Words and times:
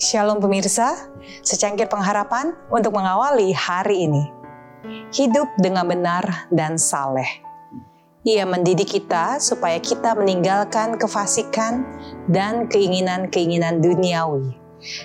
Shalom 0.00 0.42
pemirsa, 0.42 1.12
secangkir 1.44 1.86
pengharapan 1.86 2.56
untuk 2.66 2.96
mengawali 2.96 3.54
hari 3.54 4.10
ini. 4.10 4.26
Hidup 5.14 5.46
dengan 5.60 5.86
benar 5.86 6.50
dan 6.50 6.80
saleh. 6.80 7.28
Ia 8.26 8.42
mendidik 8.48 8.90
kita 8.90 9.38
supaya 9.38 9.78
kita 9.78 10.18
meninggalkan 10.18 10.98
kefasikan 10.98 11.86
dan 12.26 12.66
keinginan-keinginan 12.66 13.78
duniawi. 13.78 14.56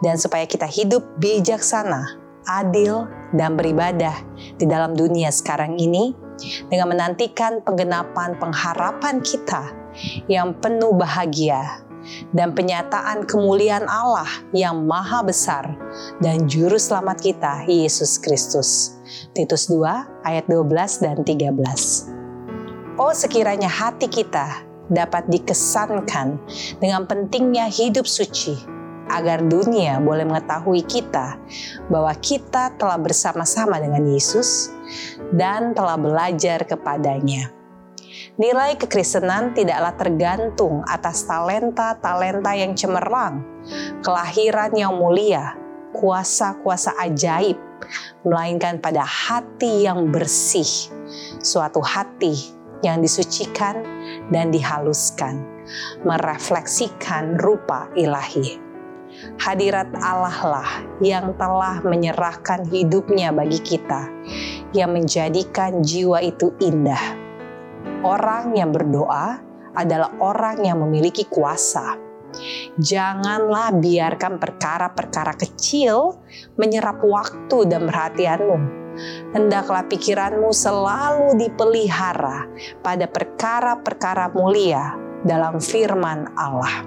Dan 0.00 0.16
supaya 0.16 0.46
kita 0.48 0.64
hidup 0.70 1.02
bijaksana, 1.18 2.16
adil, 2.48 3.10
dan 3.34 3.58
beribadah 3.58 4.16
di 4.56 4.64
dalam 4.64 4.94
dunia 4.94 5.28
sekarang 5.28 5.76
ini 5.76 6.14
dengan 6.72 6.94
menantikan 6.94 7.60
penggenapan 7.60 8.38
pengharapan 8.40 9.20
kita 9.20 9.74
yang 10.30 10.54
penuh 10.56 10.94
bahagia 10.94 11.85
dan 12.32 12.54
penyataan 12.54 13.26
kemuliaan 13.26 13.86
Allah 13.88 14.28
yang 14.52 14.86
maha 14.86 15.22
besar 15.22 15.74
dan 16.22 16.46
juru 16.50 16.76
selamat 16.76 17.18
kita 17.22 17.54
Yesus 17.66 18.18
Kristus. 18.20 18.98
Titus 19.32 19.68
2 19.70 20.26
ayat 20.26 20.44
12 20.48 21.04
dan 21.04 21.22
13. 21.22 22.96
Oh 22.96 23.12
sekiranya 23.12 23.68
hati 23.68 24.08
kita 24.08 24.64
dapat 24.88 25.26
dikesankan 25.28 26.38
dengan 26.78 27.04
pentingnya 27.04 27.66
hidup 27.68 28.06
suci 28.06 28.56
agar 29.10 29.42
dunia 29.42 30.02
boleh 30.02 30.26
mengetahui 30.26 30.82
kita 30.82 31.38
bahwa 31.86 32.10
kita 32.18 32.74
telah 32.74 32.98
bersama-sama 32.98 33.78
dengan 33.78 34.02
Yesus 34.06 34.74
dan 35.34 35.74
telah 35.74 35.98
belajar 35.98 36.66
kepadanya. 36.66 37.54
Nilai 38.36 38.76
kekristenan 38.76 39.56
tidaklah 39.56 39.96
tergantung 39.96 40.84
atas 40.84 41.24
talenta-talenta 41.24 42.52
yang 42.52 42.76
cemerlang, 42.76 43.40
kelahiran 44.04 44.72
yang 44.76 44.92
mulia, 44.96 45.56
kuasa-kuasa 45.96 46.92
ajaib, 47.00 47.56
melainkan 48.24 48.76
pada 48.76 49.00
hati 49.04 49.88
yang 49.88 50.12
bersih, 50.12 50.92
suatu 51.40 51.80
hati 51.80 52.52
yang 52.84 53.00
disucikan 53.00 53.80
dan 54.28 54.52
dihaluskan, 54.52 55.40
merefleksikan 56.04 57.40
rupa 57.40 57.88
ilahi. 57.96 58.60
Hadirat 59.40 59.96
Allah 59.96 60.38
lah 60.44 60.70
yang 61.00 61.32
telah 61.40 61.80
menyerahkan 61.80 62.68
hidupnya 62.68 63.32
bagi 63.32 63.64
kita, 63.64 64.12
yang 64.76 64.92
menjadikan 64.92 65.80
jiwa 65.80 66.20
itu 66.20 66.52
indah 66.60 67.25
Orang 68.06 68.54
yang 68.54 68.70
berdoa 68.70 69.42
adalah 69.74 70.14
orang 70.22 70.62
yang 70.62 70.78
memiliki 70.78 71.26
kuasa. 71.26 71.98
Janganlah 72.78 73.74
biarkan 73.74 74.38
perkara-perkara 74.38 75.34
kecil 75.34 76.14
menyerap 76.54 77.02
waktu 77.02 77.66
dan 77.66 77.90
perhatianmu. 77.90 78.58
Hendaklah 79.34 79.90
pikiranmu 79.90 80.54
selalu 80.54 81.34
dipelihara 81.34 82.46
pada 82.78 83.10
perkara-perkara 83.10 84.30
mulia 84.30 84.94
dalam 85.26 85.58
firman 85.58 86.30
Allah. 86.38 86.86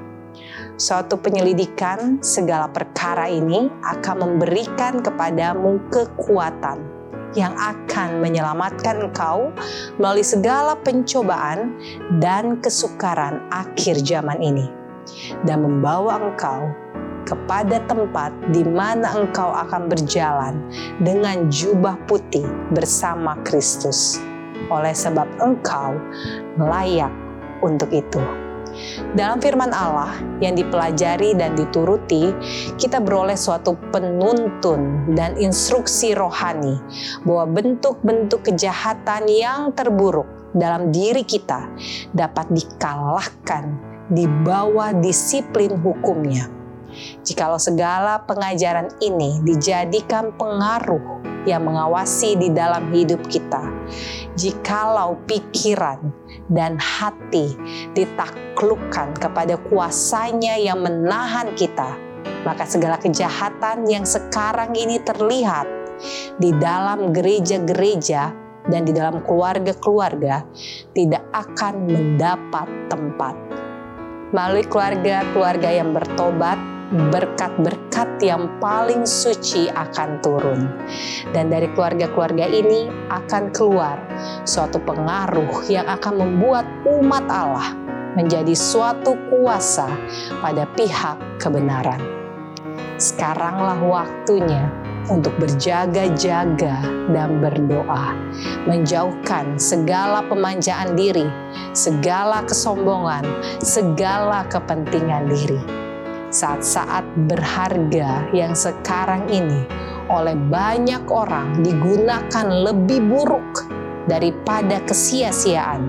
Suatu 0.80 1.20
penyelidikan 1.20 2.23
segala 2.23 2.72
perkara 2.72 3.28
ini 3.28 3.67
akan 3.84 4.16
memberikan 4.23 5.03
kepadamu 5.03 5.92
kekuatan 5.92 6.98
yang 7.38 7.53
akan 7.58 8.23
menyelamatkan 8.23 9.09
engkau 9.09 9.53
melalui 10.02 10.25
segala 10.25 10.73
pencobaan 10.80 11.77
dan 12.17 12.58
kesukaran 12.63 13.45
akhir 13.53 14.02
zaman 14.02 14.41
ini, 14.41 14.66
dan 15.45 15.62
membawa 15.62 16.18
engkau 16.18 16.73
kepada 17.29 17.78
tempat 17.85 18.34
di 18.50 18.66
mana 18.66 19.13
engkau 19.13 19.53
akan 19.53 19.85
berjalan 19.85 20.57
dengan 21.06 21.45
jubah 21.53 21.94
putih 22.09 22.45
bersama 22.73 23.38
Kristus, 23.45 24.18
oleh 24.73 24.97
sebab 24.97 25.29
engkau 25.38 25.94
layak 26.57 27.13
untuk 27.62 27.94
itu. 27.94 28.49
Dalam 29.16 29.41
firman 29.41 29.73
Allah 29.73 30.13
yang 30.44 30.53
dipelajari 30.53 31.34
dan 31.34 31.57
dituruti, 31.57 32.31
kita 32.78 33.01
beroleh 33.01 33.35
suatu 33.35 33.75
penuntun 33.90 35.13
dan 35.17 35.35
instruksi 35.40 36.13
rohani 36.13 36.78
bahwa 37.25 37.62
bentuk-bentuk 37.62 38.45
kejahatan 38.45 39.25
yang 39.28 39.73
terburuk 39.73 40.28
dalam 40.53 40.89
diri 40.89 41.22
kita 41.22 41.69
dapat 42.13 42.50
dikalahkan 42.50 43.78
di 44.09 44.25
bawah 44.25 44.94
disiplin 44.97 45.78
hukumnya. 45.78 46.50
Jikalau 47.22 47.62
segala 47.62 48.25
pengajaran 48.25 48.89
ini 48.97 49.45
dijadikan 49.45 50.34
pengaruh 50.34 51.22
yang 51.47 51.67
mengawasi 51.67 52.35
di 52.35 52.50
dalam 52.51 52.91
hidup 52.91 53.23
kita, 53.27 53.61
jikalau 54.35 55.19
pikiran 55.29 56.00
dan 56.51 56.75
hati 56.79 57.55
ditaklukkan 57.94 59.16
kepada 59.19 59.55
kuasanya 59.69 60.57
yang 60.59 60.81
menahan 60.83 61.53
kita, 61.55 61.95
maka 62.44 62.66
segala 62.66 62.97
kejahatan 63.00 63.88
yang 63.88 64.03
sekarang 64.03 64.75
ini 64.75 65.00
terlihat 65.03 65.67
di 66.39 66.55
dalam 66.55 67.11
gereja-gereja 67.11 68.31
dan 68.67 68.85
di 68.85 68.94
dalam 68.94 69.23
keluarga-keluarga 69.25 70.45
tidak 70.94 71.23
akan 71.31 71.89
mendapat 71.89 72.67
tempat. 72.88 73.35
Melalui 74.29 74.61
keluarga-keluarga 74.69 75.69
yang 75.73 75.89
bertobat, 75.89 76.59
berkat-berkat 76.89 78.17
yang 78.25 78.50
paling 78.57 79.05
suci 79.05 79.69
akan 79.69 80.17
turun. 80.25 80.66
Dan 81.29 81.53
dari 81.53 81.69
keluarga-keluarga 81.73 82.50
ini 82.50 82.89
akan 83.13 83.53
keluar 83.53 84.01
suatu 84.45 84.81
pengaruh 84.81 85.69
yang 85.69 85.85
akan 85.85 86.13
membuat 86.17 86.66
umat 86.89 87.25
Allah 87.29 87.77
menjadi 88.17 88.57
suatu 88.57 89.13
kuasa 89.29 89.85
pada 90.41 90.66
pihak 90.73 91.17
kebenaran. 91.38 92.01
Sekaranglah 93.00 93.79
waktunya 93.79 94.67
untuk 95.07 95.31
berjaga-jaga 95.39 96.83
dan 97.09 97.39
berdoa, 97.39 98.13
menjauhkan 98.67 99.56
segala 99.56 100.19
pemanjaan 100.27 100.94
diri, 101.00 101.25
segala 101.71 102.44
kesombongan, 102.44 103.23
segala 103.63 104.44
kepentingan 104.51 105.31
diri 105.31 105.88
saat-saat 106.29 107.06
berharga 107.25 108.29
yang 108.34 108.53
sekarang 108.53 109.25
ini 109.34 109.66
oleh 110.09 110.38
banyak 110.38 111.06
orang 111.09 111.62
digunakan 111.62 112.45
lebih 112.50 113.01
buruk 113.06 113.66
daripada 114.09 114.81
kesia-siaan. 114.85 115.85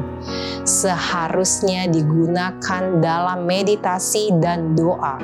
Seharusnya 0.65 1.89
digunakan 1.89 3.01
dalam 3.01 3.49
meditasi 3.49 4.37
dan 4.41 4.77
doa. 4.77 5.17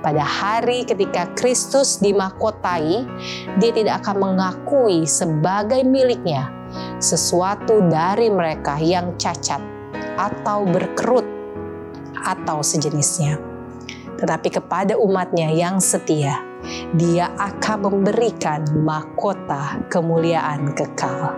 Pada 0.00 0.24
hari 0.24 0.84
ketika 0.84 1.28
Kristus 1.32 2.00
dimahkotai, 2.00 3.08
dia 3.56 3.72
tidak 3.72 4.04
akan 4.04 4.16
mengakui 4.32 5.08
sebagai 5.08 5.80
miliknya 5.84 6.48
sesuatu 7.00 7.84
dari 7.88 8.28
mereka 8.28 8.76
yang 8.80 9.16
cacat 9.16 9.60
atau 10.20 10.68
berkerut 10.68 11.24
atau 12.24 12.60
sejenisnya 12.60 13.53
tetapi 14.18 14.48
kepada 14.50 14.94
umatnya 14.98 15.50
yang 15.50 15.82
setia, 15.82 16.40
dia 16.94 17.30
akan 17.36 17.90
memberikan 17.90 18.64
mahkota 18.82 19.82
kemuliaan 19.90 20.72
kekal. 20.72 21.34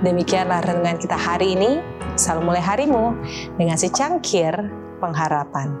Demikianlah 0.00 0.62
renungan 0.64 0.96
kita 0.96 1.18
hari 1.18 1.58
ini. 1.58 1.82
Selalu 2.14 2.52
mulai 2.52 2.62
harimu 2.62 3.16
dengan 3.56 3.80
secangkir 3.80 4.52
pengharapan. 5.00 5.72